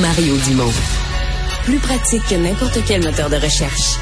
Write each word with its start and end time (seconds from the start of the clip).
Mario 0.00 0.34
Dumont. 0.48 0.72
Plus 1.64 1.78
pratique 1.78 2.22
que 2.26 2.34
n'importe 2.34 2.78
quel 2.86 3.02
moteur 3.04 3.28
de 3.28 3.36
recherche. 3.36 3.98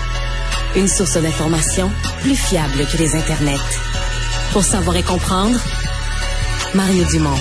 Une 0.77 0.87
source 0.87 1.17
d'information 1.17 1.91
plus 2.21 2.37
fiable 2.37 2.87
que 2.93 2.96
les 2.96 3.16
internets. 3.16 3.59
Pour 4.53 4.62
savoir 4.62 4.96
et 4.96 5.03
comprendre, 5.03 5.59
Mario 6.75 7.05
Dumont. 7.11 7.37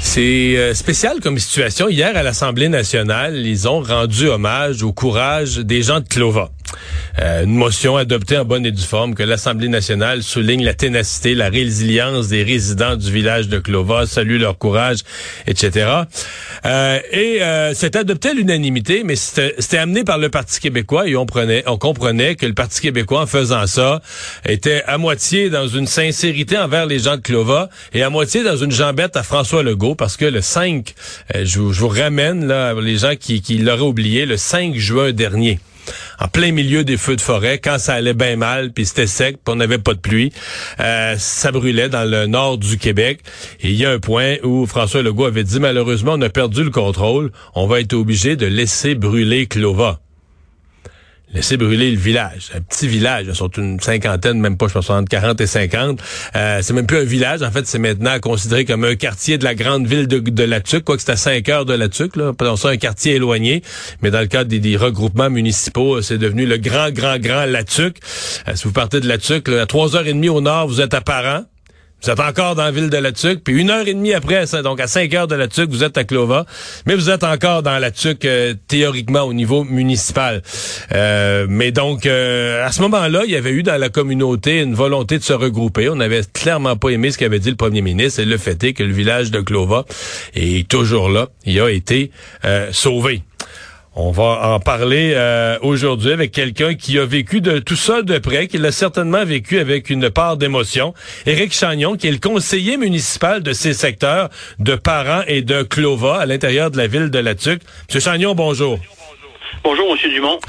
C'est 0.00 0.56
euh, 0.56 0.74
spécial 0.74 1.20
comme 1.20 1.38
situation. 1.38 1.88
Hier, 1.88 2.16
à 2.16 2.24
l'Assemblée 2.24 2.68
nationale, 2.68 3.36
ils 3.36 3.68
ont 3.68 3.82
rendu 3.82 4.26
hommage 4.26 4.82
au 4.82 4.92
courage 4.92 5.58
des 5.58 5.82
gens 5.82 6.00
de 6.00 6.08
Clova. 6.08 6.50
Euh, 7.20 7.44
une 7.44 7.54
motion 7.54 7.96
adoptée 7.96 8.38
en 8.38 8.44
bonne 8.44 8.66
et 8.66 8.72
due 8.72 8.82
forme 8.82 9.14
que 9.14 9.22
l'Assemblée 9.22 9.68
nationale 9.68 10.22
souligne 10.22 10.64
la 10.64 10.74
ténacité, 10.74 11.34
la 11.34 11.48
résilience 11.48 12.28
des 12.28 12.42
résidents 12.42 12.96
du 12.96 13.10
village 13.10 13.48
de 13.48 13.58
Clova, 13.58 14.06
salue 14.06 14.40
leur 14.40 14.58
courage, 14.58 14.98
etc. 15.46 15.86
Euh, 16.66 16.98
et 17.12 17.42
euh, 17.42 17.72
c'est 17.74 17.96
adopté 17.96 18.30
à 18.30 18.34
l'unanimité, 18.34 19.02
mais 19.04 19.16
c'était 19.16 19.78
amené 19.78 20.04
par 20.04 20.18
le 20.18 20.28
Parti 20.28 20.60
québécois 20.60 21.08
et 21.08 21.16
on 21.16 21.26
prenait, 21.26 21.62
on 21.66 21.76
comprenait 21.76 22.36
que 22.36 22.46
le 22.46 22.54
Parti 22.54 22.80
québécois, 22.80 23.22
en 23.22 23.26
faisant 23.26 23.66
ça, 23.66 24.00
était 24.46 24.82
à 24.86 24.98
moitié 24.98 25.50
dans 25.50 25.68
une 25.68 25.86
sincérité 25.86 26.58
envers 26.58 26.86
les 26.86 26.98
gens 26.98 27.16
de 27.16 27.22
Clova 27.22 27.68
et 27.92 28.02
à 28.02 28.10
moitié 28.10 28.42
dans 28.42 28.56
une 28.56 28.72
jambette 28.72 29.16
à 29.16 29.22
François 29.22 29.62
Legault, 29.62 29.94
parce 29.94 30.16
que 30.16 30.24
le 30.24 30.40
5, 30.40 30.94
euh, 31.34 31.44
je, 31.44 31.60
vous 31.60 31.88
ramène 31.88 32.46
là 32.46 32.74
les 32.74 32.98
gens 32.98 33.14
qui, 33.18 33.42
qui 33.42 33.58
l'auraient 33.58 33.82
oublié, 33.82 34.26
le 34.26 34.36
5 34.36 34.74
juin 34.74 35.12
dernier 35.12 35.58
en 36.20 36.28
plein 36.28 36.52
milieu 36.52 36.84
des 36.84 36.96
feux 36.96 37.16
de 37.16 37.20
forêt, 37.20 37.58
quand 37.58 37.78
ça 37.78 37.94
allait 37.94 38.14
bien 38.14 38.36
mal, 38.36 38.72
puis 38.72 38.86
c'était 38.86 39.06
sec, 39.06 39.36
puis 39.44 39.52
on 39.52 39.56
n'avait 39.56 39.78
pas 39.78 39.94
de 39.94 40.00
pluie. 40.00 40.32
Euh, 40.80 41.16
ça 41.18 41.52
brûlait 41.52 41.88
dans 41.88 42.08
le 42.08 42.26
nord 42.26 42.58
du 42.58 42.78
Québec. 42.78 43.20
Et 43.60 43.70
il 43.70 43.76
y 43.76 43.84
a 43.84 43.90
un 43.90 43.98
point 43.98 44.36
où 44.42 44.66
François 44.66 45.02
Legault 45.02 45.26
avait 45.26 45.44
dit, 45.44 45.60
malheureusement, 45.60 46.12
on 46.14 46.22
a 46.22 46.28
perdu 46.28 46.64
le 46.64 46.70
contrôle. 46.70 47.32
On 47.54 47.66
va 47.66 47.80
être 47.80 47.94
obligé 47.94 48.36
de 48.36 48.46
laisser 48.46 48.94
brûler 48.94 49.46
Clova 49.46 50.00
laisser 51.34 51.56
brûler 51.56 51.90
le 51.90 51.98
village. 51.98 52.50
Un 52.54 52.60
petit 52.60 52.86
village, 52.86 53.26
ils 53.28 53.34
sont 53.34 53.48
une 53.48 53.80
cinquantaine, 53.80 54.40
même 54.40 54.56
pas, 54.56 54.68
je 54.68 54.74
pense, 54.74 54.88
entre 54.88 55.08
40 55.08 55.40
et 55.40 55.46
50. 55.46 56.00
Euh, 56.36 56.60
c'est 56.62 56.72
même 56.72 56.86
plus 56.86 56.98
un 56.98 57.04
village, 57.04 57.42
en 57.42 57.50
fait, 57.50 57.66
c'est 57.66 57.78
maintenant 57.78 58.18
considéré 58.20 58.64
comme 58.64 58.84
un 58.84 58.94
quartier 58.94 59.36
de 59.36 59.44
la 59.44 59.54
grande 59.54 59.86
ville 59.86 60.06
de, 60.06 60.20
de 60.20 60.44
La 60.44 60.60
Tuque, 60.60 60.84
quoi 60.84 60.96
que 60.96 61.02
c'est 61.02 61.12
à 61.12 61.16
5 61.16 61.48
heures 61.48 61.64
de 61.64 61.74
La 61.74 61.88
Tuque, 61.88 62.16
là. 62.16 62.32
Ça, 62.56 62.68
un 62.68 62.76
quartier 62.76 63.16
éloigné, 63.16 63.62
mais 64.00 64.10
dans 64.10 64.20
le 64.20 64.26
cadre 64.26 64.56
des, 64.56 64.76
regroupements 64.76 65.30
municipaux, 65.30 66.00
c'est 66.02 66.18
devenu 66.18 66.46
le 66.46 66.56
grand, 66.56 66.90
grand, 66.90 67.18
grand 67.18 67.44
La 67.46 67.64
Tuque. 67.64 67.98
Euh, 68.48 68.52
si 68.54 68.64
vous 68.64 68.72
partez 68.72 69.00
de 69.00 69.08
La 69.08 69.18
Tuque, 69.18 69.48
à 69.48 69.64
3h30 69.64 70.28
au 70.28 70.40
nord, 70.40 70.68
vous 70.68 70.80
êtes 70.80 70.94
à 70.94 71.00
Parent. 71.00 71.44
Vous 72.04 72.10
êtes 72.10 72.20
encore 72.20 72.54
dans 72.54 72.64
la 72.64 72.70
ville 72.70 72.90
de 72.90 72.98
La 72.98 73.12
Tuque, 73.12 73.42
puis 73.42 73.58
une 73.58 73.70
heure 73.70 73.88
et 73.88 73.94
demie 73.94 74.12
après, 74.12 74.44
donc 74.62 74.78
à 74.78 74.86
5 74.86 75.14
heures 75.14 75.26
de 75.26 75.36
La 75.36 75.48
Tuque, 75.48 75.70
vous 75.70 75.82
êtes 75.82 75.96
à 75.96 76.04
Clova, 76.04 76.44
mais 76.84 76.96
vous 76.96 77.08
êtes 77.08 77.24
encore 77.24 77.62
dans 77.62 77.78
La 77.78 77.90
Tuque 77.90 78.26
euh, 78.26 78.52
théoriquement 78.68 79.22
au 79.22 79.32
niveau 79.32 79.64
municipal. 79.64 80.42
Euh, 80.92 81.46
mais 81.48 81.72
donc, 81.72 82.04
euh, 82.04 82.62
à 82.62 82.72
ce 82.72 82.82
moment-là, 82.82 83.22
il 83.24 83.30
y 83.30 83.36
avait 83.36 83.52
eu 83.52 83.62
dans 83.62 83.80
la 83.80 83.88
communauté 83.88 84.60
une 84.60 84.74
volonté 84.74 85.16
de 85.16 85.22
se 85.22 85.32
regrouper. 85.32 85.88
On 85.88 85.96
n'avait 85.96 86.20
clairement 86.30 86.76
pas 86.76 86.90
aimé 86.90 87.10
ce 87.10 87.16
qu'avait 87.16 87.38
dit 87.38 87.48
le 87.48 87.56
premier 87.56 87.80
ministre, 87.80 88.20
et 88.20 88.26
le 88.26 88.36
fait 88.36 88.62
est 88.64 88.74
que 88.74 88.82
le 88.82 88.92
village 88.92 89.30
de 89.30 89.40
Clova 89.40 89.86
est 90.34 90.68
toujours 90.68 91.08
là. 91.08 91.28
Il 91.46 91.58
a 91.58 91.70
été 91.70 92.10
sauvé. 92.70 93.22
On 93.96 94.10
va 94.10 94.54
en 94.54 94.58
parler 94.58 95.12
euh, 95.14 95.56
aujourd'hui 95.62 96.10
avec 96.10 96.32
quelqu'un 96.32 96.74
qui 96.74 96.98
a 96.98 97.06
vécu 97.06 97.40
de 97.40 97.60
tout 97.60 97.76
ça 97.76 98.02
de 98.02 98.18
près, 98.18 98.48
qui 98.48 98.58
l'a 98.58 98.72
certainement 98.72 99.24
vécu 99.24 99.60
avec 99.60 99.88
une 99.88 100.10
part 100.10 100.36
d'émotion. 100.36 100.94
Éric 101.26 101.52
Chagnon, 101.52 101.96
qui 101.96 102.08
est 102.08 102.10
le 102.10 102.18
conseiller 102.18 102.76
municipal 102.76 103.40
de 103.40 103.52
ces 103.52 103.72
secteurs 103.72 104.30
de 104.58 104.74
Parents 104.74 105.22
et 105.28 105.42
de 105.42 105.62
Clova 105.62 106.16
à 106.16 106.26
l'intérieur 106.26 106.72
de 106.72 106.76
la 106.76 106.88
ville 106.88 107.08
de 107.08 107.20
La 107.20 107.36
Tuque. 107.36 107.62
Monsieur 107.88 108.00
Chagnon, 108.00 108.34
bonjour. 108.34 108.80
Bonjour, 109.62 109.92
Monsieur 109.92 110.10
Dumont. 110.10 110.40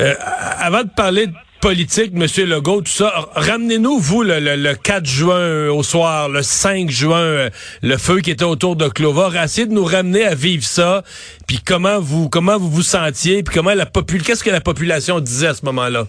Euh, 0.00 0.14
avant 0.58 0.82
de 0.82 0.90
parler 0.90 1.28
de 1.28 1.32
politique, 1.60 2.12
Monsieur 2.12 2.46
Legault, 2.46 2.82
tout 2.82 2.90
ça. 2.90 3.28
Ramenez-nous, 3.34 3.98
vous, 3.98 4.22
le, 4.22 4.74
4 4.74 5.04
juin 5.04 5.68
au 5.68 5.82
soir, 5.82 6.28
le 6.28 6.42
5 6.42 6.88
juin, 6.90 7.20
euh, 7.20 7.50
le 7.82 7.96
feu 7.96 8.20
qui 8.20 8.30
était 8.30 8.44
autour 8.44 8.76
de 8.76 8.88
Clover. 8.88 9.36
Essayez 9.42 9.66
de 9.66 9.72
nous 9.72 9.84
ramener 9.84 10.24
à 10.24 10.34
vivre 10.34 10.64
ça, 10.64 11.02
puis 11.46 11.58
comment 11.64 11.98
vous 12.00 12.28
comment 12.28 12.58
vous 12.58 12.70
vous 12.70 12.82
sentiez, 12.82 13.42
puis 13.42 13.54
comment 13.54 13.74
la 13.74 13.86
population, 13.86 14.26
qu'est-ce 14.26 14.44
que 14.44 14.50
la 14.50 14.60
population 14.60 15.20
disait 15.20 15.48
à 15.48 15.54
ce 15.54 15.64
moment-là? 15.64 16.04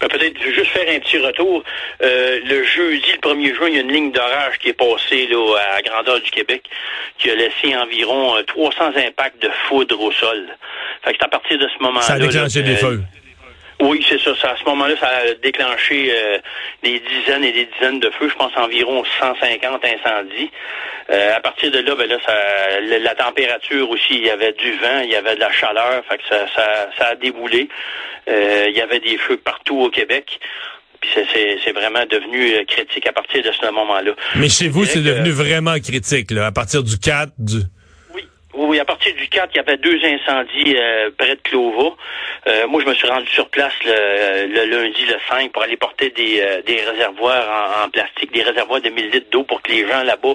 Ben, 0.00 0.08
peut-être 0.08 0.40
juste 0.42 0.70
faire 0.70 0.88
un 0.88 1.00
petit 1.00 1.18
retour. 1.18 1.62
Euh, 2.02 2.40
le 2.44 2.64
jeudi, 2.64 3.06
le 3.12 3.28
1er 3.28 3.54
juin, 3.54 3.68
il 3.68 3.74
y 3.74 3.78
a 3.78 3.80
une 3.80 3.92
ligne 3.92 4.12
d'orage 4.12 4.58
qui 4.60 4.68
est 4.68 4.72
passée 4.74 5.26
là, 5.30 5.56
à 5.70 5.76
la 5.76 5.82
grandeur 5.82 6.20
du 6.20 6.30
Québec, 6.30 6.62
qui 7.18 7.30
a 7.30 7.34
laissé 7.34 7.76
environ 7.76 8.34
300 8.46 8.76
euh, 8.80 9.08
impacts 9.08 9.42
de 9.42 9.50
foudre 9.68 10.00
au 10.00 10.12
sol. 10.12 10.46
Fait 11.04 11.12
que 11.12 11.18
c'est 11.20 11.24
à 11.24 11.28
partir 11.28 11.58
de 11.58 11.66
ce 11.66 11.82
moment-là... 11.82 12.06
Ça 12.06 12.14
a 12.14 12.18
déclenché 12.18 12.62
des 12.62 12.76
feux. 12.76 13.02
Oui, 13.84 14.04
c'est 14.08 14.18
ça. 14.18 14.30
À 14.30 14.56
ce 14.56 14.64
moment-là, 14.64 14.94
ça 14.98 15.08
a 15.08 15.34
déclenché 15.42 16.10
euh, 16.10 16.38
des 16.82 17.00
dizaines 17.00 17.44
et 17.44 17.52
des 17.52 17.66
dizaines 17.66 18.00
de 18.00 18.10
feux. 18.18 18.30
Je 18.30 18.34
pense 18.34 18.52
environ 18.56 19.04
150 19.20 19.84
incendies. 19.84 20.50
Euh, 21.10 21.36
à 21.36 21.40
partir 21.40 21.70
de 21.70 21.80
là, 21.80 21.94
ben 21.94 22.08
là, 22.08 22.16
ça, 22.24 22.32
la, 22.80 23.14
température 23.14 23.90
aussi, 23.90 24.14
il 24.14 24.24
y 24.24 24.30
avait 24.30 24.54
du 24.54 24.72
vent, 24.78 25.00
il 25.02 25.10
y 25.10 25.16
avait 25.16 25.34
de 25.34 25.40
la 25.40 25.52
chaleur, 25.52 26.02
fait 26.08 26.16
que 26.16 26.22
ça, 26.30 26.46
ça, 26.56 26.88
ça 26.98 27.06
a 27.08 27.14
déboulé. 27.14 27.68
Euh, 28.26 28.68
il 28.70 28.76
y 28.76 28.80
avait 28.80 29.00
des 29.00 29.18
feux 29.18 29.36
partout 29.36 29.78
au 29.78 29.90
Québec. 29.90 30.40
Puis 31.02 31.10
c'est 31.34 31.72
vraiment 31.72 32.06
devenu 32.10 32.64
critique 32.64 33.06
à 33.06 33.12
partir 33.12 33.42
de 33.42 33.52
ce 33.52 33.70
moment-là. 33.70 34.12
Mais 34.36 34.48
chez 34.48 34.68
vous, 34.68 34.86
c'est 34.86 35.02
devenu 35.02 35.32
vraiment 35.32 35.78
critique, 35.78 36.30
là, 36.30 36.46
à 36.46 36.52
partir 36.52 36.82
du 36.82 36.98
4, 36.98 37.32
du... 37.36 37.58
Oui, 38.56 38.78
à 38.78 38.84
partir 38.84 39.12
du 39.16 39.26
4, 39.26 39.50
il 39.52 39.56
y 39.56 39.60
avait 39.60 39.76
deux 39.78 39.98
incendies 40.04 40.76
euh, 40.78 41.10
près 41.18 41.34
de 41.34 41.40
Clova. 41.42 41.96
Euh, 42.46 42.68
moi, 42.68 42.80
je 42.82 42.88
me 42.88 42.94
suis 42.94 43.08
rendu 43.08 43.26
sur 43.26 43.48
place 43.48 43.72
le, 43.84 44.64
lundi, 44.66 45.04
le 45.06 45.16
5, 45.28 45.50
pour 45.50 45.62
aller 45.64 45.76
porter 45.76 46.10
des, 46.10 46.40
euh, 46.40 46.62
des 46.62 46.80
réservoirs 46.82 47.82
en, 47.84 47.90
plastique, 47.90 48.32
des 48.32 48.42
réservoirs 48.42 48.80
de 48.80 48.90
1000 48.90 49.10
litres 49.10 49.30
d'eau 49.30 49.42
pour 49.42 49.60
que 49.60 49.72
les 49.72 49.88
gens 49.88 50.04
là-bas 50.04 50.34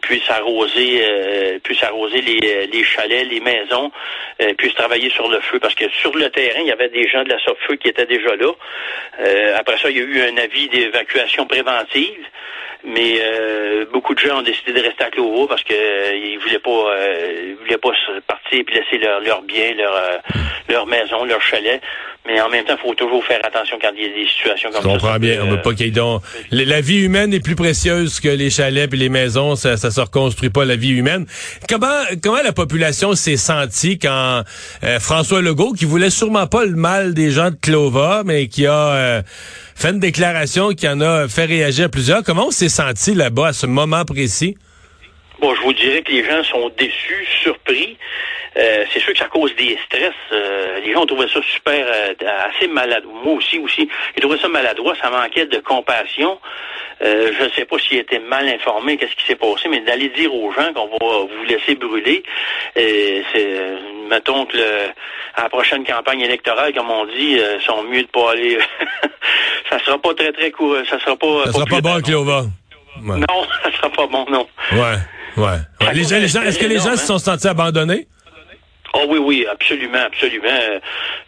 puissent 0.00 0.28
arroser, 0.30 1.60
puissent 1.62 1.84
arroser 1.84 2.20
les, 2.22 2.66
les, 2.66 2.84
chalets, 2.84 3.28
les 3.28 3.40
maisons, 3.40 3.92
puissent 4.58 4.74
travailler 4.74 5.10
sur 5.10 5.28
le 5.28 5.40
feu. 5.40 5.60
Parce 5.60 5.74
que 5.76 5.88
sur 5.90 6.16
le 6.16 6.28
terrain, 6.30 6.60
il 6.60 6.66
y 6.66 6.72
avait 6.72 6.88
des 6.88 7.08
gens 7.08 7.22
de 7.22 7.28
la 7.28 7.38
SOFEU 7.38 7.76
qui 7.76 7.88
étaient 7.88 8.06
déjà 8.06 8.34
là. 8.34 8.52
après 9.56 9.78
ça, 9.78 9.90
il 9.90 9.96
y 9.96 10.00
a 10.00 10.04
eu 10.04 10.22
un 10.22 10.36
avis 10.38 10.68
d'évacuation 10.68 11.46
préventive. 11.46 12.26
Mais 12.84 13.20
beaucoup 13.92 14.14
de 14.14 14.20
gens 14.20 14.38
ont 14.38 14.42
décidé 14.42 14.72
de 14.72 14.80
rester 14.80 15.04
à 15.04 15.10
Clova 15.10 15.46
parce 15.48 15.62
qu'ils 15.62 15.76
euh, 15.76 16.38
voulaient 16.42 16.58
pas 16.58 16.70
euh, 16.70 17.54
voulaient 17.60 17.78
pas 17.78 17.90
partir 18.26 18.60
et 18.60 18.64
laisser 18.72 18.98
leur, 18.98 19.20
leur 19.20 19.42
bien, 19.42 19.74
leur, 19.74 19.94
euh, 19.94 20.16
leur 20.68 20.86
maison, 20.86 21.24
leur 21.24 21.40
chalet. 21.42 21.80
Mais 22.26 22.38
en 22.40 22.50
même 22.50 22.64
temps, 22.64 22.74
il 22.78 22.86
faut 22.86 22.94
toujours 22.94 23.24
faire 23.24 23.40
attention 23.44 23.78
quand 23.80 23.88
il 23.96 24.02
y 24.02 24.04
a 24.04 24.08
des 24.08 24.28
situations 24.28 24.70
comme 24.70 24.82
ça. 24.82 24.88
Je 24.88 24.92
comprends 24.92 25.18
bien. 25.18 25.40
On 25.42 25.50
veut 25.50 25.62
pas 25.62 25.72
qu'il 25.72 25.90
donc... 25.90 26.22
La 26.50 26.82
vie 26.82 27.02
humaine 27.02 27.32
est 27.32 27.40
plus 27.40 27.56
précieuse 27.56 28.20
que 28.20 28.28
les 28.28 28.50
chalets 28.50 28.92
et 28.92 28.96
les 28.96 29.08
maisons. 29.08 29.56
Ça, 29.56 29.78
ça 29.78 29.90
se 29.90 30.00
reconstruit 30.00 30.50
pas 30.50 30.66
la 30.66 30.76
vie 30.76 30.90
humaine. 30.90 31.26
Comment, 31.66 31.86
comment 32.22 32.42
la 32.42 32.52
population 32.52 33.14
s'est 33.14 33.38
sentie 33.38 33.98
quand 33.98 34.42
François 35.00 35.40
Legault, 35.40 35.72
qui 35.72 35.86
voulait 35.86 36.10
sûrement 36.10 36.46
pas 36.46 36.66
le 36.66 36.76
mal 36.76 37.14
des 37.14 37.30
gens 37.30 37.50
de 37.50 37.56
Clova, 37.56 38.22
mais 38.26 38.48
qui 38.48 38.66
a 38.66 39.22
fait 39.80 39.90
une 39.90 39.98
déclaration 39.98 40.70
qui 40.70 40.86
en 40.86 41.00
a 41.00 41.26
fait 41.26 41.46
réagir 41.46 41.90
plusieurs, 41.90 42.22
comment 42.22 42.48
on 42.48 42.50
s'est 42.50 42.68
senti 42.68 43.14
là-bas 43.14 43.48
à 43.48 43.52
ce 43.54 43.66
moment 43.66 44.04
précis? 44.04 44.56
Bon, 45.40 45.54
je 45.54 45.60
vous 45.62 45.72
dirais 45.72 46.02
que 46.02 46.12
les 46.12 46.22
gens 46.22 46.44
sont 46.44 46.70
déçus, 46.76 47.26
surpris. 47.42 47.96
Euh, 48.58 48.84
c'est 48.92 49.00
sûr 49.00 49.14
que 49.14 49.18
ça 49.18 49.28
cause 49.28 49.54
des 49.56 49.78
stress. 49.86 50.12
Euh, 50.32 50.80
les 50.80 50.92
gens 50.92 51.02
ont 51.02 51.06
trouvé 51.06 51.26
ça 51.32 51.40
super, 51.42 51.86
euh, 51.86 52.12
assez 52.50 52.66
maladroit. 52.66 53.14
Moi 53.24 53.34
aussi, 53.34 53.58
aussi, 53.58 53.88
j'ai 54.14 54.20
trouvé 54.20 54.38
ça 54.38 54.48
maladroit. 54.48 54.94
Ça 55.00 55.08
manquait 55.08 55.46
de 55.46 55.58
compassion. 55.58 56.38
je 57.00 57.44
ne 57.44 57.48
sais 57.56 57.64
pas 57.64 57.78
s'ils 57.78 57.98
étaient 57.98 58.18
mal 58.18 58.46
informés, 58.48 58.98
qu'est-ce 58.98 59.16
qui 59.16 59.24
s'est 59.26 59.36
passé, 59.36 59.70
mais 59.70 59.80
d'aller 59.80 60.10
dire 60.10 60.34
aux 60.34 60.52
gens 60.52 60.74
qu'on 60.74 60.88
va 60.88 61.20
vous 61.20 61.44
laisser 61.48 61.74
brûler, 61.74 62.22
c'est, 62.74 63.24
mettons 64.10 64.44
que 64.46 64.56
le, 64.56 64.88
à 65.36 65.44
la 65.44 65.48
prochaine 65.48 65.84
campagne 65.84 66.20
électorale, 66.20 66.74
comme 66.74 66.90
on 66.90 67.06
dit, 67.06 67.38
sont 67.64 67.82
mieux 67.84 68.02
de 68.02 68.08
pas 68.08 68.32
aller. 68.32 68.58
ça 69.70 69.78
sera 69.84 69.98
pas 69.98 70.14
très 70.14 70.32
très 70.32 70.50
court. 70.50 70.76
Ça 70.88 70.98
sera 71.00 71.16
pas. 71.16 71.46
Ça 71.46 71.52
sera 71.52 71.66
pas 71.66 71.80
bon, 71.80 72.00
Clova. 72.02 72.44
Non, 73.00 73.16
ça 73.62 73.70
sera 73.76 73.90
pas 73.90 74.06
bon, 74.06 74.26
non. 74.30 74.46
Ouais. 74.72 74.96
Ouais. 75.36 75.92
les 75.94 76.04
gens, 76.04 76.18
les 76.18 76.28
gens, 76.28 76.42
est-ce 76.42 76.58
que 76.58 76.66
les 76.66 76.78
gens 76.78 76.96
se 76.96 77.06
sont 77.06 77.18
sentis 77.18 77.48
abandonnés? 77.48 78.08
Oh 78.94 79.04
oui, 79.08 79.18
oui, 79.18 79.46
absolument, 79.50 79.98
absolument. 80.06 80.48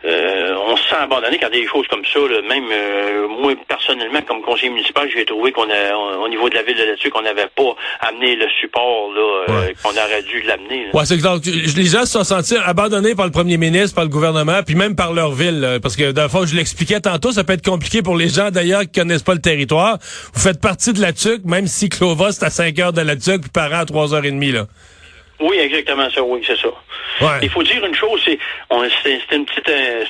Euh, 0.05 0.55
on 0.69 0.76
se 0.76 0.82
sent 0.88 0.97
abandonné 0.97 1.38
quand 1.38 1.47
il 1.53 1.59
y 1.59 1.61
a 1.61 1.62
des 1.62 1.69
choses 1.69 1.87
comme 1.87 2.05
ça. 2.05 2.19
Même 2.49 2.64
euh, 2.73 3.29
moi, 3.29 3.55
personnellement, 3.69 4.20
comme 4.23 4.43
conseiller 4.43 4.70
municipal, 4.70 5.09
j'ai 5.14 5.25
trouvé 5.25 5.53
qu'on 5.53 5.70
a, 5.70 5.94
au 5.94 6.29
niveau 6.29 6.49
de 6.49 6.55
la 6.55 6.62
ville 6.62 6.76
de 6.76 6.82
là-dessus, 6.82 7.11
qu'on 7.11 7.23
n'avait 7.23 7.49
pas 7.55 7.76
amené 8.00 8.35
le 8.35 8.47
support 8.61 9.12
là, 9.14 9.44
euh, 9.49 9.73
qu'on 9.82 9.91
aurait 9.91 10.23
dû 10.23 10.43
l'amener. 10.43 10.88
Ouais, 10.93 11.05
c'est 11.05 11.19
que 11.19 11.76
les 11.79 11.87
gens 11.87 12.05
se 12.05 12.12
sont 12.12 12.25
sentis 12.25 12.56
abandonnés 12.56 13.14
par 13.14 13.26
le 13.26 13.32
premier 13.32 13.59
ministre, 13.59 13.94
par 13.94 14.05
le 14.05 14.11
gouvernement, 14.11 14.62
puis 14.67 14.75
même 14.75 14.97
par 14.97 15.12
leur 15.12 15.31
ville. 15.31 15.79
parce 15.81 15.94
que, 15.94 16.12
le 16.12 16.29
fond, 16.29 16.44
je 16.44 16.56
l'expliquais 16.56 17.00
tantôt, 17.00 17.31
ça 17.31 17.44
peut 17.44 17.53
être 17.53 17.65
compliqué 17.65 18.03
pour 18.03 18.17
les 18.17 18.29
gens, 18.29 18.50
d'ailleurs, 18.50 18.82
qui 18.82 19.00
connaissent 19.00 19.23
pas 19.23 19.35
le 19.35 19.41
territoire. 19.41 19.99
Vous 20.35 20.41
faites 20.41 20.61
partie 20.61 20.93
de 20.93 21.00
la 21.00 21.12
TUC, 21.12 21.44
même 21.44 21.69
si 21.69 21.88
Clova, 21.88 22.32
c'est 22.32 22.44
à 22.44 22.50
5 22.50 22.76
heures 22.81 22.93
de 22.93 23.03
la 23.03 23.15
TUC, 23.15 23.43
puis 23.43 23.50
par 23.50 23.73
à 23.73 23.85
3 23.85 24.15
heures 24.15 24.25
et 24.25 24.31
demie, 24.32 24.50
là. 24.50 24.67
Oui, 25.43 25.59
exactement 25.59 26.09
ça, 26.11 26.23
oui, 26.23 26.41
c'est 26.47 26.56
ça. 26.56 26.69
Il 27.43 27.50
faut 27.50 27.62
dire 27.62 27.85
une 27.85 27.94
chose, 27.94 28.21
c'est 28.25 28.39
euh, 28.73 28.89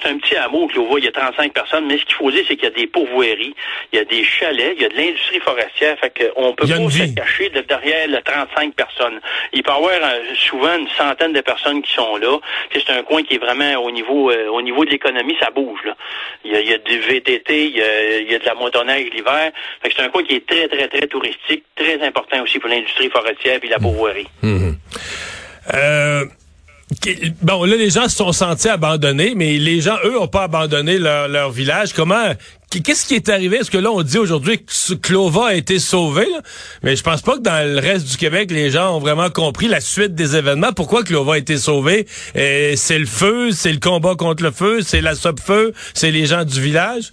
c'est 0.01 0.09
un 0.09 0.19
petit 0.19 0.37
hameau 0.37 0.67
que 0.67 0.77
l'on 0.77 0.87
voit, 0.87 0.99
il 0.99 1.05
y 1.05 1.09
a 1.09 1.13
35 1.13 1.53
personnes, 1.53 1.87
mais 1.87 1.99
ce 1.99 2.05
qu'il 2.05 2.15
faut 2.15 2.31
dire, 2.31 2.45
c'est 2.47 2.57
qu'il 2.57 2.65
y 2.65 2.73
a 2.73 2.75
des 2.75 2.87
pourvoiries, 2.87 3.55
il 3.93 3.99
y 3.99 3.99
a 3.99 4.05
des 4.05 4.25
chalets, 4.25 4.75
il 4.77 4.83
y 4.83 4.85
a 4.85 4.89
de 4.89 4.97
l'industrie 4.97 5.41
forestière, 5.41 5.99
fait 5.99 6.13
qu'on 6.37 6.53
peut 6.55 6.67
pas 6.67 6.91
se 6.91 7.15
cacher 7.15 7.49
de 7.51 7.61
derrière 7.63 8.09
les 8.09 8.23
35 8.23 8.75
personnes. 8.75 9.21
Il 9.53 9.63
peut 9.63 9.71
y 9.71 9.75
avoir 9.75 9.93
euh, 9.93 10.21
souvent 10.37 10.79
une 10.79 10.89
centaine 10.97 11.33
de 11.33 11.41
personnes 11.41 11.83
qui 11.83 11.93
sont 11.93 12.17
là. 12.17 12.39
C'est 12.73 12.91
un 12.91 13.03
coin 13.03 13.23
qui 13.23 13.35
est 13.35 13.39
vraiment 13.39 13.83
au 13.83 13.91
niveau 13.91 14.31
euh, 14.31 14.49
au 14.49 14.63
niveau 14.63 14.85
de 14.85 14.91
l'économie, 14.91 15.37
ça 15.41 15.51
bouge. 15.51 15.81
Là. 15.85 15.97
Il, 16.45 16.53
y 16.53 16.57
a, 16.57 16.61
il 16.61 16.69
y 16.69 16.75
a 16.75 16.79
du 16.79 16.99
VTT, 16.99 17.67
il 17.67 17.77
y 17.77 17.83
a, 17.83 18.19
il 18.19 18.31
y 18.31 18.35
a 18.35 18.39
de 18.39 18.45
la 18.45 18.55
motoneige 18.55 19.11
l'hiver. 19.13 19.53
c'est 19.85 20.01
un 20.01 20.09
coin 20.09 20.23
qui 20.23 20.35
est 20.35 20.47
très, 20.47 20.69
très, 20.69 20.89
très 20.89 21.07
touristique, 21.07 21.65
très 21.75 22.03
important 22.03 22.43
aussi 22.43 22.59
pour 22.59 22.71
l'industrie 22.71 23.11
forestière 23.11 23.59
et 23.63 23.69
la 23.69 23.79
mmh. 23.79 23.83
pourvoirie. 23.83 24.29
Mmh. 24.43 24.73
Euh, 25.75 26.25
bon, 27.43 27.65
là, 27.65 27.77
les 27.77 27.91
gens 27.91 28.09
se 28.09 28.17
sont 28.17 28.33
sentis 28.33 28.69
abandonnés, 28.69 29.35
mais 29.37 29.59
les 29.59 29.81
gens, 29.81 29.97
eux, 30.05 30.19
ont 30.21 30.29
pas 30.29 30.45
abandonné 30.45 30.99
leur, 30.99 31.51
village. 31.51 31.93
Comment, 31.93 32.33
qu'est-ce 32.71 33.07
qui 33.07 33.15
est 33.15 33.29
arrivé? 33.29 33.59
Est-ce 33.59 33.71
que 33.71 33.79
là, 33.79 33.91
on 33.91 34.03
dit 34.03 34.19
aujourd'hui 34.19 34.59
que 34.59 34.95
Clova 34.95 35.49
a 35.49 35.55
été 35.55 35.79
sauvé? 35.79 36.27
Mais 36.83 36.97
je 36.97 37.03
pense 37.03 37.23
pas 37.23 37.37
que 37.37 37.43
dans 37.43 37.67
le 37.67 37.79
reste 37.79 38.09
du 38.09 38.17
Québec, 38.17 38.51
les 38.51 38.71
gens 38.71 38.97
ont 38.97 39.01
vraiment 39.01 39.31
compris 39.31 39.69
la 39.69 39.81
suite 39.81 40.15
des 40.15 40.37
événements. 40.37 40.73
Pourquoi 40.73 41.03
Clova 41.03 41.35
a 41.35 41.39
été 41.39 41.57
sauvé? 41.57 42.07
Euh, 42.37 42.75
c'est 42.77 42.99
le 42.99 43.07
feu, 43.07 43.51
c'est 43.53 43.73
le 43.73 43.81
combat 43.81 44.15
contre 44.15 44.43
le 44.43 44.51
feu, 44.51 44.81
c'est 44.83 45.01
la 45.01 45.15
sop-feu, 45.15 45.73
c'est 45.95 46.11
les 46.11 46.27
gens 46.27 46.45
du 46.45 46.61
village? 46.61 47.13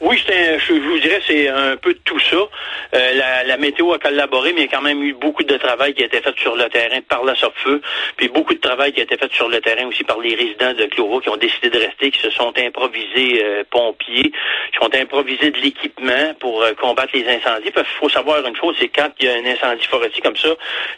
Oui, 0.00 0.22
c'est, 0.26 0.60
je 0.60 0.74
vous 0.74 0.98
dirais, 1.00 1.20
c'est 1.26 1.48
un 1.48 1.76
peu 1.76 1.92
de 1.92 1.98
tout 2.04 2.20
ça. 2.20 2.36
Euh, 2.36 3.14
la, 3.14 3.42
la, 3.42 3.56
météo 3.56 3.92
a 3.92 3.98
collaboré, 3.98 4.52
mais 4.52 4.60
il 4.60 4.64
y 4.64 4.68
a 4.68 4.76
quand 4.76 4.82
même 4.82 5.02
eu 5.02 5.12
beaucoup 5.12 5.42
de 5.42 5.56
travail 5.56 5.92
qui 5.92 6.02
a 6.04 6.06
été 6.06 6.20
fait 6.20 6.38
sur 6.38 6.54
le 6.54 6.68
terrain 6.68 7.00
par 7.08 7.24
la 7.24 7.34
feu 7.34 7.80
puis 8.16 8.28
beaucoup 8.28 8.54
de 8.54 8.60
travail 8.60 8.92
qui 8.92 9.00
a 9.00 9.02
été 9.02 9.16
fait 9.16 9.32
sur 9.32 9.48
le 9.48 9.60
terrain 9.60 9.86
aussi 9.86 10.04
par 10.04 10.20
les 10.20 10.36
résidents 10.36 10.72
de 10.72 10.84
Cloro 10.86 11.20
qui 11.20 11.28
ont 11.28 11.36
décidé 11.36 11.68
de 11.68 11.78
rester, 11.78 12.12
qui 12.12 12.20
se 12.20 12.30
sont 12.30 12.52
improvisés 12.56 13.42
euh, 13.42 13.64
pompiers, 13.70 14.30
qui 14.72 14.82
ont 14.82 14.94
improvisé 14.94 15.50
de 15.50 15.58
l'équipement 15.58 16.34
pour 16.38 16.62
euh, 16.62 16.72
combattre 16.74 17.10
les 17.14 17.28
incendies. 17.28 17.72
Qu'il 17.72 17.84
faut 17.98 18.08
savoir 18.08 18.46
une 18.46 18.56
chose, 18.56 18.76
c'est 18.78 18.88
quand 18.88 19.10
il 19.18 19.26
y 19.26 19.28
a 19.28 19.34
un 19.34 19.44
incendie 19.44 19.84
forestier 19.86 20.22
comme 20.22 20.36
ça, 20.36 20.50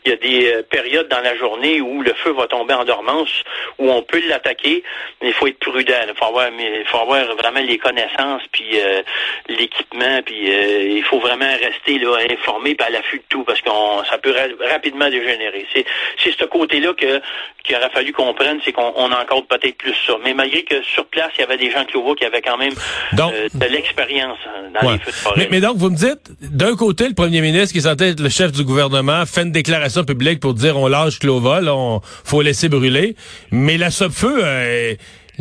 il 0.05 0.11
y 0.11 0.15
a 0.15 0.17
des 0.17 0.63
périodes 0.65 1.09
dans 1.09 1.21
la 1.21 1.35
journée 1.37 1.81
où 1.81 2.03
le 2.03 2.13
feu 2.15 2.33
va 2.33 2.47
tomber 2.47 2.75
en 2.75 2.85
dormance, 2.85 3.33
où 3.79 3.91
on 3.91 4.03
peut 4.03 4.21
l'attaquer, 4.29 4.83
mais 5.23 5.29
il 5.29 5.35
faut 5.35 5.47
être 5.47 5.59
prudent. 5.59 5.95
Il 6.07 6.15
faut 6.15 6.27
avoir, 6.27 6.49
il 6.59 6.85
faut 6.87 6.99
avoir 6.99 7.25
vraiment 7.37 7.61
les 7.61 7.79
connaissances, 7.79 8.43
puis 8.53 8.79
euh, 8.91 9.03
l'équipement, 9.49 10.21
puis 10.25 10.53
euh, 10.53 10.97
il 10.97 11.05
faut 11.05 11.21
vraiment 11.21 11.51
rester 11.63 11.99
là 11.99 12.17
informé, 12.31 12.75
puis 12.75 12.87
à 12.87 12.91
l'affût 12.91 13.19
de 13.19 13.25
tout, 13.29 13.45
parce 13.45 13.61
qu'on 13.61 14.05
ça 14.05 14.19
peut 14.19 14.35
rapidement 14.71 15.09
dégénérer. 15.09 15.67
C'est 15.73 15.85
c'est 16.23 16.35
ce 16.37 16.45
côté-là 16.45 16.93
que 16.95 17.21
qu'il 17.63 17.77
aurait 17.77 17.91
fallu 17.91 18.13
qu'on 18.13 18.35
prenne, 18.35 18.59
c'est 18.65 18.73
qu'on 18.73 19.11
encore 19.13 19.47
peut-être 19.47 19.77
plus 19.77 19.95
ça. 20.07 20.15
Mais 20.25 20.35
malgré 20.35 20.63
que 20.63 20.83
sur 20.83 21.07
place, 21.07 21.31
il 21.37 21.41
y 21.41 21.45
avait 21.45 21.59
des 21.59 21.71
gens 21.71 21.83
de 21.83 22.15
qui 22.15 22.25
avaient 22.25 22.43
quand 22.43 22.57
même 22.57 22.73
euh, 23.19 23.49
de 23.53 23.67
l'expérience 23.67 24.39
dans 24.75 24.91
les 24.91 24.99
feux 24.99 25.11
de 25.11 25.17
forêt. 25.17 25.49
Mais, 25.51 25.61
donc, 25.61 25.77
vous 25.77 25.91
me 25.91 25.97
dites, 25.97 26.31
d'un 26.41 26.77
côté, 26.77 27.09
le 27.09 27.15
premier 27.15 27.41
ministre, 27.41 27.73
qui 27.73 27.79
est 27.79 27.83
censé 27.83 28.11
être 28.11 28.21
le 28.21 28.29
chef 28.29 28.53
du 28.53 28.65
gouvernement, 28.65 29.25
fait 29.27 29.43
une 29.43 29.53
déclaration 29.53 30.05
publique 30.05 30.41
pour 30.41 30.55
dire 30.55 30.77
on 30.77 30.89
lâche 30.89 31.19
Clova, 31.19 31.61
là, 31.61 31.75
on 31.75 32.01
faut 32.03 32.43
laisser 32.43 32.69
brûler. 32.69 33.17
Mais 33.51 33.77
la 33.77 33.91
SOPFEU, 33.91 34.43
euh, 34.43 34.95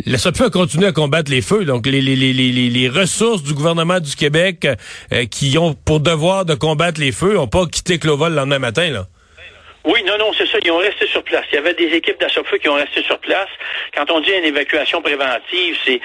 le 0.05 0.17
SOPFEU 0.17 0.45
a 0.45 0.49
continué 0.49 0.87
à 0.87 0.91
combattre 0.91 1.31
les 1.31 1.41
feux. 1.41 1.65
Donc, 1.65 1.85
les, 1.85 2.01
les, 2.01 2.15
les, 2.15 2.33
les 2.33 2.89
ressources 2.89 3.43
du 3.43 3.53
gouvernement 3.53 3.99
du 3.99 4.15
Québec 4.15 4.67
euh, 5.13 5.25
qui 5.25 5.57
ont 5.57 5.73
pour 5.73 5.99
devoir 5.99 6.45
de 6.45 6.55
combattre 6.55 6.99
les 6.99 7.11
feux 7.11 7.35
n'ont 7.35 7.47
pas 7.47 7.65
quitté 7.67 7.99
Cloval 7.99 8.31
le 8.33 8.37
lendemain 8.37 8.59
matin, 8.59 8.89
là. 8.89 9.07
Oui, 9.89 10.03
non, 10.03 10.19
non, 10.19 10.31
c'est 10.37 10.45
ça. 10.45 10.59
Ils 10.63 10.71
ont 10.71 10.77
resté 10.77 11.07
sur 11.07 11.23
place. 11.23 11.45
Il 11.51 11.55
y 11.55 11.57
avait 11.57 11.73
des 11.73 11.87
équipes 11.95 12.19
d'assaut-feu 12.19 12.59
qui 12.59 12.69
ont 12.69 12.75
resté 12.75 13.01
sur 13.01 13.17
place. 13.17 13.49
Quand 13.95 14.11
on 14.11 14.19
dit 14.19 14.29
une 14.29 14.43
évacuation 14.43 15.01
préventive, 15.01 15.77
c'est 15.83 15.99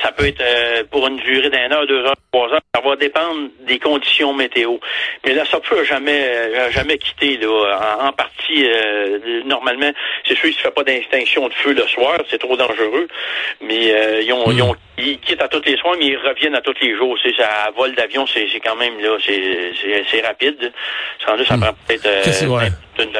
ça 0.00 0.12
peut 0.12 0.26
être 0.26 0.40
euh, 0.40 0.84
pour 0.88 1.08
une 1.08 1.16
durée 1.16 1.50
d'un 1.50 1.72
heure, 1.72 1.88
deux 1.88 2.04
heures, 2.04 2.14
trois 2.30 2.52
heures. 2.52 2.60
Ça 2.72 2.80
va 2.80 2.94
dépendre 2.94 3.48
des 3.66 3.80
conditions 3.80 4.32
météo. 4.32 4.76
Mais 5.24 5.34
l'assaut-feu 5.34 5.78
n'a 5.78 5.84
jamais, 5.84 6.70
jamais 6.70 6.98
quitté. 6.98 7.36
Là, 7.38 7.98
en, 8.00 8.12
partie, 8.12 8.64
euh, 8.64 9.42
normalement, 9.44 9.90
c'est 10.24 10.34
sûr 10.34 10.42
qu'il 10.42 10.50
ne 10.50 10.56
se 10.56 10.60
fait 10.60 10.70
pas 10.70 10.84
d'extinction 10.84 11.48
de 11.48 11.54
feu 11.54 11.72
le 11.72 11.86
soir. 11.88 12.20
C'est 12.30 12.38
trop 12.38 12.56
dangereux. 12.56 13.08
Mais 13.60 13.92
euh, 13.92 14.22
ils, 14.22 14.32
ont, 14.32 14.52
ils, 14.52 14.62
ont, 14.62 14.76
ils 14.98 15.18
quittent 15.18 15.42
à 15.42 15.48
tous 15.48 15.62
les 15.66 15.76
soirs, 15.78 15.96
mais 15.98 16.06
ils 16.06 16.16
reviennent 16.16 16.54
à 16.54 16.60
tous 16.60 16.74
les 16.80 16.94
jours. 16.94 17.18
C'est 17.24 17.34
ça, 17.34 17.72
vol 17.76 17.92
d'avion, 17.96 18.24
c'est 18.26 18.46
quand 18.60 18.76
même 18.76 19.00
là, 19.00 19.16
c'est 19.18 20.20
rapide. 20.24 20.72
Ça, 21.24 21.36
ça 21.44 21.56
hmm. 21.56 21.60
prend 21.60 21.72
peut-être 21.88 22.08
une 22.98 23.12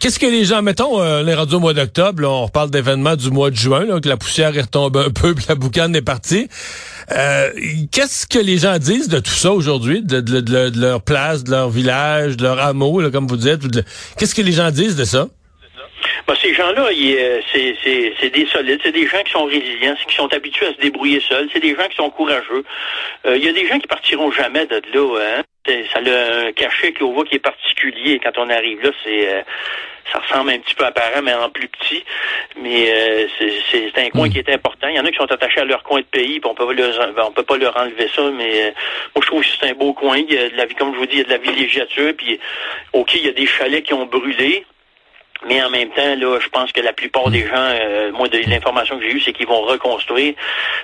Qu'est-ce 0.00 0.18
que 0.18 0.26
les 0.26 0.44
gens, 0.44 0.62
mettons, 0.62 1.00
euh, 1.00 1.22
les 1.22 1.34
radios 1.34 1.56
au 1.56 1.60
mois 1.60 1.72
d'octobre, 1.74 2.22
on 2.24 2.44
reparle 2.44 2.70
d'événements 2.70 3.16
du 3.16 3.30
mois 3.30 3.50
de 3.50 3.56
juin, 3.56 3.84
là, 3.84 4.00
que 4.00 4.08
la 4.08 4.16
poussière 4.16 4.56
est 4.56 4.60
retombée 4.60 5.00
un 5.00 5.10
peu, 5.10 5.34
puis 5.36 5.46
la 5.48 5.54
boucane 5.54 5.96
est 5.96 6.02
partie. 6.02 6.48
Euh, 7.10 7.50
Qu'est-ce 7.90 8.26
que 8.26 8.38
les 8.38 8.58
gens 8.58 8.78
disent 8.78 9.08
de 9.08 9.18
tout 9.18 9.30
ça 9.30 9.52
aujourd'hui, 9.52 10.02
de, 10.02 10.20
de, 10.20 10.40
de, 10.40 10.78
leur 10.78 11.02
place, 11.02 11.42
de 11.42 11.50
leur 11.50 11.70
village, 11.70 12.36
de 12.36 12.44
leur 12.44 12.60
hameau, 12.60 13.00
là, 13.00 13.10
comme 13.10 13.26
vous 13.26 13.36
dites? 13.36 13.60
Qu'est-ce 14.16 14.34
que 14.34 14.42
les 14.42 14.52
gens 14.52 14.70
disent 14.70 14.96
de 14.96 15.04
ça? 15.04 15.26
Ben, 16.26 16.34
ces 16.40 16.54
gens-là, 16.54 16.88
euh, 16.90 17.40
c'est 17.52 18.30
des 18.30 18.46
solides, 18.46 18.80
c'est 18.82 18.92
des 18.92 19.06
gens 19.06 19.22
qui 19.24 19.32
sont 19.32 19.44
résilients, 19.44 19.94
qui 20.06 20.14
sont 20.14 20.32
habitués 20.32 20.66
à 20.66 20.74
se 20.74 20.78
débrouiller 20.78 21.20
seuls, 21.20 21.48
c'est 21.52 21.60
des 21.60 21.74
gens 21.74 21.88
qui 21.88 21.96
sont 21.96 22.10
courageux. 22.10 22.64
Euh, 23.26 23.36
il 23.36 23.44
y 23.44 23.48
a 23.48 23.52
des 23.52 23.66
gens 23.66 23.78
qui 23.78 23.86
partiront 23.86 24.30
jamais 24.30 24.66
de 24.66 24.82
là. 24.92 25.18
Hein? 25.20 25.42
Ça 25.92 25.98
a 25.98 26.46
un 26.46 26.52
cachet 26.52 26.92
que 26.92 27.04
voit 27.04 27.24
qui 27.24 27.36
est 27.36 27.40
particulier. 27.40 28.20
Quand 28.22 28.38
on 28.38 28.48
arrive 28.48 28.82
là, 28.82 28.90
c'est 29.04 29.28
euh, 29.28 29.42
ça 30.10 30.20
ressemble 30.20 30.50
un 30.50 30.58
petit 30.58 30.74
peu 30.74 30.86
à 30.86 30.90
Paris, 30.90 31.20
mais 31.22 31.34
en 31.34 31.50
plus 31.50 31.68
petit. 31.68 32.02
Mais 32.56 33.28
c'est 33.38 33.98
un 33.98 34.08
coin 34.08 34.28
hmm. 34.28 34.32
qui 34.32 34.38
est 34.38 34.48
important. 34.48 34.88
Il 34.88 34.96
y 34.96 35.00
en 35.00 35.04
a 35.04 35.10
qui 35.10 35.18
sont 35.18 35.30
attachés 35.30 35.60
à 35.60 35.64
leur 35.64 35.82
coin 35.82 36.00
de 36.00 36.06
pays, 36.06 36.40
puis 36.40 36.50
on 36.50 36.54
peut 36.54 36.64
on 36.64 37.32
peut 37.32 37.42
pas 37.42 37.56
leur 37.58 37.76
enlever 37.76 38.08
ça. 38.16 38.22
Mais 38.30 38.72
moi, 39.14 39.22
je 39.22 39.26
trouve 39.26 39.42
que 39.42 39.48
c'est 39.48 39.68
un 39.68 39.74
beau 39.74 39.92
coin. 39.92 40.16
Il 40.16 40.32
y 40.32 40.38
a 40.38 40.48
de 40.48 40.56
la 40.56 40.64
vie, 40.64 40.74
comme 40.74 40.94
je 40.94 40.98
vous 40.98 41.06
dis, 41.06 41.16
il 41.16 41.18
y 41.18 41.20
a 41.20 41.24
de 41.24 41.30
la 41.30 41.38
villégiature. 41.38 42.14
Puis, 42.16 42.40
ok, 42.94 43.14
il 43.16 43.26
y 43.26 43.28
a 43.28 43.32
des 43.32 43.46
chalets 43.46 43.84
qui 43.84 43.92
ont 43.92 44.06
brûlé. 44.06 44.64
Mais 45.46 45.62
en 45.62 45.70
même 45.70 45.90
temps, 45.90 46.16
là, 46.16 46.38
je 46.40 46.48
pense 46.48 46.72
que 46.72 46.80
la 46.80 46.92
plupart 46.92 47.30
des 47.30 47.46
gens, 47.46 47.54
euh, 47.54 48.10
moi, 48.12 48.28
de 48.28 48.38
l'information 48.48 48.98
que 48.98 49.04
j'ai 49.04 49.12
eue, 49.12 49.20
c'est 49.20 49.32
qu'ils 49.32 49.46
vont 49.46 49.62
reconstruire. 49.62 50.34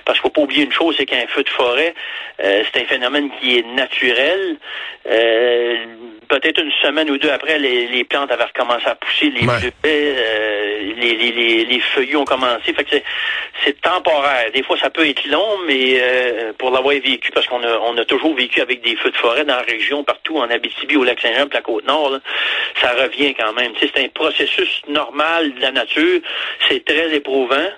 Parce 0.05 0.17
qu'il 0.17 0.23
faut 0.23 0.33
pas 0.33 0.41
oublier 0.41 0.63
une 0.63 0.71
chose, 0.71 0.95
c'est 0.97 1.05
qu'un 1.05 1.27
feu 1.27 1.43
de 1.43 1.49
forêt, 1.49 1.93
euh, 2.41 2.63
c'est 2.73 2.81
un 2.81 2.85
phénomène 2.85 3.29
qui 3.39 3.57
est 3.57 3.67
naturel. 3.73 4.57
Euh, 5.07 5.85
peut-être 6.27 6.61
une 6.61 6.71
semaine 6.81 7.09
ou 7.09 7.17
deux 7.17 7.29
après, 7.29 7.57
les, 7.59 8.03
plantes 8.03 8.31
avaient 8.31 8.45
recommencé 8.45 8.85
à 8.85 8.95
pousser, 8.95 9.29
les 9.29 9.47
euh, 9.85 10.93
les, 10.97 11.15
les, 11.15 11.65
les, 11.65 11.79
feuillus 11.79 12.17
ont 12.17 12.25
commencé. 12.25 12.73
Fait 12.73 12.83
que 12.83 12.95
c'est 13.63 13.81
temporaire. 13.81 14.51
Des 14.53 14.63
fois, 14.63 14.77
ça 14.77 14.89
peut 14.89 15.07
être 15.07 15.25
long, 15.25 15.59
mais 15.65 15.97
euh, 15.99 16.53
pour 16.57 16.71
l'avoir 16.71 16.93
vécu, 16.95 17.31
parce 17.31 17.47
qu'on 17.47 17.63
a, 17.63 17.77
on 17.79 17.97
a 17.97 18.05
toujours 18.05 18.35
vécu 18.35 18.61
avec 18.61 18.81
des 18.81 18.95
feux 18.95 19.11
de 19.11 19.17
forêt 19.17 19.45
dans 19.45 19.55
la 19.55 19.61
région, 19.61 20.03
partout, 20.03 20.37
en 20.37 20.49
Abitibi, 20.49 20.97
au 20.97 21.03
Lac-Saint-Jean, 21.03 21.47
la 21.51 21.61
Côte-Nord, 21.61 22.19
ça 22.81 22.91
revient 22.91 23.33
quand 23.33 23.53
même. 23.53 23.73
c'est 23.79 23.97
un 23.97 24.09
processus 24.09 24.81
normal 24.87 25.53
de 25.55 25.61
la 25.61 25.71
nature. 25.71 26.21
C'est 26.69 26.83
très 26.85 27.13
éprouvant. 27.15 27.69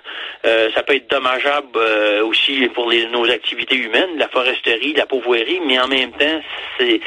Euh, 0.44 0.70
ça 0.74 0.82
peut 0.82 0.94
être 0.94 1.10
dommageable 1.10 1.78
aussi 2.22 2.68
pour 2.74 2.88
les, 2.90 3.06
nos 3.06 3.28
activités 3.30 3.76
humaines, 3.76 4.16
la 4.16 4.28
foresterie, 4.28 4.94
la 4.94 5.06
pauvoirie, 5.06 5.60
mais 5.64 5.78
en 5.78 5.88
même 5.88 6.12
temps, 6.12 6.40
c'est 6.78 7.00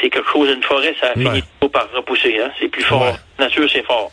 c'est 0.00 0.10
quelque 0.10 0.30
chose, 0.30 0.48
une 0.50 0.62
forêt, 0.62 0.94
ça 1.00 1.12
finit 1.14 1.42
par 1.72 1.90
repousser. 1.92 2.38
Hein? 2.38 2.50
C'est 2.58 2.68
plus 2.68 2.82
fort. 2.82 3.16
Nature, 3.38 3.68
c'est 3.72 3.84
fort. 3.84 4.10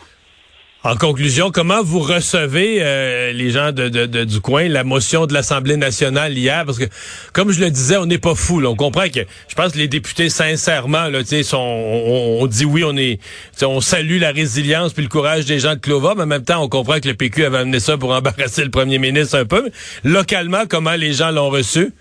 En 0.83 0.95
conclusion, 0.95 1.51
comment 1.51 1.83
vous 1.83 1.99
recevez 1.99 2.77
euh, 2.79 3.33
les 3.33 3.49
gens 3.49 3.71
de, 3.73 3.89
de, 3.89 4.23
du 4.23 4.39
coin 4.39 4.69
la 4.69 4.85
motion 4.85 5.25
de 5.25 5.33
l'Assemblée 5.33 5.75
nationale 5.75 6.37
hier? 6.37 6.63
Parce 6.65 6.77
que, 6.77 6.85
comme 7.33 7.51
je 7.51 7.59
le 7.59 7.71
disais, 7.71 7.97
on 7.97 8.05
n'est 8.05 8.19
pas 8.19 8.35
fou. 8.35 8.63
On 8.63 8.75
comprend 8.75 9.09
que, 9.09 9.21
je 9.49 9.55
pense 9.55 9.73
que 9.73 9.79
les 9.79 9.89
députés, 9.89 10.29
sincèrement, 10.29 11.09
là, 11.09 11.25
sont, 11.43 11.57
on, 11.57 12.37
on, 12.41 12.47
dit 12.47 12.63
oui, 12.63 12.83
on 12.85 12.95
est, 12.95 13.19
on 13.63 13.81
salue 13.81 14.19
la 14.21 14.31
résilience 14.31 14.93
puis 14.93 15.03
le 15.03 15.09
courage 15.09 15.45
des 15.45 15.59
gens 15.59 15.73
de 15.73 15.79
Clova, 15.79 16.13
mais 16.15 16.23
en 16.23 16.27
même 16.27 16.45
temps, 16.45 16.63
on 16.63 16.69
comprend 16.69 16.99
que 16.99 17.07
le 17.09 17.15
PQ 17.15 17.43
avait 17.43 17.57
amené 17.57 17.79
ça 17.81 17.97
pour 17.97 18.11
embarrasser 18.15 18.63
le 18.63 18.71
premier 18.71 18.99
ministre 18.99 19.37
un 19.37 19.45
peu. 19.45 19.69
Localement, 20.05 20.67
comment 20.69 20.95
les 20.95 21.11
gens 21.11 21.31
l'ont 21.31 21.49
reçu? 21.49 21.91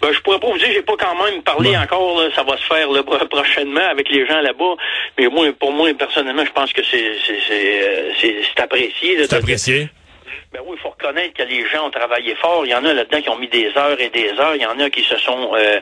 Ben, 0.00 0.12
je 0.12 0.20
pourrais 0.20 0.40
pas 0.40 0.48
vous 0.48 0.58
dire, 0.58 0.68
j'ai 0.72 0.82
pas 0.82 0.96
quand 0.98 1.24
même 1.24 1.42
parlé 1.42 1.76
encore, 1.76 2.22
ça 2.34 2.42
va 2.42 2.56
se 2.56 2.64
faire 2.64 2.88
prochainement 3.30 3.88
avec 3.90 4.10
les 4.10 4.26
gens 4.26 4.40
là-bas. 4.40 4.74
Mais 5.18 5.28
moi, 5.28 5.46
pour 5.58 5.72
moi, 5.72 5.92
personnellement, 5.94 6.44
je 6.44 6.52
pense 6.52 6.72
que 6.72 6.82
c'est 6.90 7.12
c'est 8.20 8.60
apprécié. 8.60 9.16
C'est 9.18 9.34
apprécié. 9.34 9.88
Ben 10.52 10.58
oui, 10.66 10.76
il 10.76 10.80
faut 10.80 10.90
reconnaître 10.90 11.34
que 11.34 11.44
les 11.44 11.64
gens 11.68 11.86
ont 11.86 11.90
travaillé 11.90 12.34
fort. 12.34 12.66
Il 12.66 12.70
y 12.70 12.74
en 12.74 12.84
a 12.84 12.92
là-dedans 12.92 13.22
qui 13.22 13.28
ont 13.28 13.38
mis 13.38 13.46
des 13.46 13.70
heures 13.76 14.00
et 14.00 14.08
des 14.08 14.30
heures. 14.30 14.56
Il 14.56 14.62
y 14.62 14.66
en 14.66 14.80
a 14.80 14.90
qui 14.90 15.04
se 15.04 15.16
sont 15.18 15.52
euh, 15.54 15.78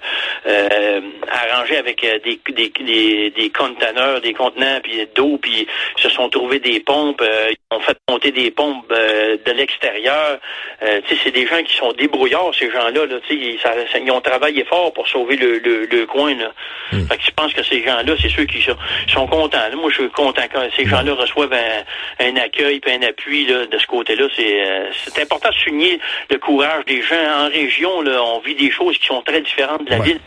euh, 0.46 1.00
arrangés 1.26 1.78
avec 1.78 2.04
euh, 2.04 2.18
des, 2.18 2.38
des, 2.52 2.70
des, 2.84 3.30
des 3.30 3.48
conteneurs, 3.48 4.20
des 4.20 4.34
contenants 4.34 4.78
puis 4.82 5.08
d'eau, 5.14 5.38
puis 5.40 5.66
se 5.96 6.10
sont 6.10 6.28
trouvés 6.28 6.58
des 6.58 6.80
pompes. 6.80 7.25
ils 7.25 7.56
ont 7.75 7.80
fait 7.80 7.96
monter 8.10 8.30
des 8.30 8.50
pompes 8.50 8.90
de 8.90 9.52
l'extérieur. 9.52 10.38
c'est 10.80 11.30
des 11.30 11.46
gens 11.46 11.62
qui 11.62 11.75
sont 11.75 11.94
débrouillards, 11.94 12.54
ces 12.54 12.70
gens-là. 12.70 13.06
Là, 13.06 13.16
ils, 13.30 13.58
ils 14.04 14.10
ont 14.10 14.20
travaillé 14.20 14.64
fort 14.66 14.92
pour 14.92 15.08
sauver 15.08 15.37
le, 15.37 15.60
le, 15.60 16.06
coin. 16.06 16.34
Là. 16.34 16.52
Hmm. 16.92 17.06
Fait 17.06 17.16
que 17.16 17.22
je 17.22 17.30
pense 17.30 17.54
que 17.54 17.62
ces 17.62 17.82
gens-là, 17.82 18.14
c'est 18.20 18.28
ceux 18.28 18.44
qui 18.44 18.60
sont, 18.60 18.76
sont 19.08 19.26
contents. 19.26 19.58
Moi, 19.76 19.90
je 19.90 20.02
suis 20.02 20.10
content 20.10 20.42
quand 20.52 20.68
ces 20.76 20.84
gens-là 20.84 21.14
reçoivent 21.14 21.54
un, 21.54 22.26
un 22.26 22.37
accueil 22.37 22.82
et 22.87 22.92
un 22.92 23.02
appui 23.02 23.46
là, 23.46 23.64
de 23.64 23.78
ce 23.78 23.87
côté-là. 23.87 24.26
C'est 24.37 24.58
euh, 24.61 24.91
c'est 25.05 25.23
important 25.23 25.50
de 25.50 25.55
souligner 25.55 26.00
le 26.31 26.38
courage 26.38 26.85
des 26.87 27.03
gens 27.03 27.45
en 27.45 27.49
région. 27.49 28.03
Là, 28.03 28.23
on 28.23 28.41
vit 28.41 28.55
des 28.55 28.71
choses 28.71 28.99
qui 28.99 29.07
sont 29.07 29.23
très 29.23 29.41
différentes 29.41 29.85
de 29.85 29.91
la 29.91 29.99
ville. 30.00 30.21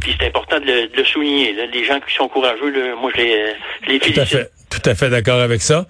Puis 0.00 0.14
c'est 0.18 0.26
important 0.26 0.58
de 0.58 0.90
le, 0.94 1.04
souligner. 1.04 1.54
Les 1.72 1.84
gens 1.84 2.00
qui 2.00 2.14
sont 2.14 2.28
courageux, 2.28 2.94
moi, 3.00 3.10
je 3.14 3.20
les, 3.20 3.54
je 3.82 3.88
les 3.90 4.00
félicite. 4.00 4.14
Tout 4.14 4.20
à 4.20 4.26
fait, 4.26 4.50
tout 4.70 4.90
à 4.90 4.94
fait 4.94 5.10
d'accord 5.10 5.40
avec 5.40 5.60
ça. 5.60 5.86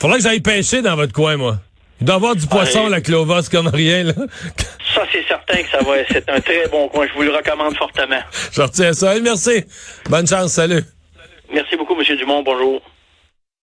Faudrait 0.00 0.18
que 0.18 0.24
j'aille 0.24 0.40
pêcher 0.40 0.80
dans 0.80 0.96
votre 0.96 1.12
coin, 1.12 1.36
moi. 1.36 1.56
Il 2.00 2.06
doit 2.06 2.16
avoir 2.16 2.34
du 2.34 2.46
poisson, 2.46 2.88
la 2.88 3.02
clovas, 3.02 3.48
comme 3.50 3.68
rien, 3.68 4.04
là. 4.04 4.12
Ça, 4.94 5.02
c'est 5.12 5.24
certain 5.28 5.62
que 5.62 5.68
ça 5.68 5.78
va. 5.84 5.92
C'est 6.10 6.28
un 6.28 6.40
très 6.40 6.66
bon 6.68 6.88
coin. 6.88 7.06
Je 7.06 7.12
vous 7.12 7.22
le 7.22 7.30
recommande 7.30 7.76
fortement. 7.76 8.20
Je 8.50 8.60
retiens 8.60 8.92
ça. 8.92 9.14
merci. 9.20 9.64
Bonne 10.08 10.26
chance. 10.26 10.54
Salut. 10.54 10.82
Merci 11.52 11.76
beaucoup, 11.76 11.94
M. 11.94 12.16
Dumont. 12.16 12.42
Bonjour. 12.42 12.82